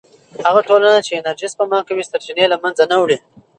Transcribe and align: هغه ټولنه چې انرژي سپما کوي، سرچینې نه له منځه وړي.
هغه 0.45 0.61
ټولنه 0.67 0.99
چې 1.07 1.11
انرژي 1.17 1.47
سپما 1.53 1.79
کوي، 1.87 2.03
سرچینې 2.09 2.45
نه 2.45 2.49
له 2.51 2.57
منځه 2.63 2.83
وړي. 3.01 3.17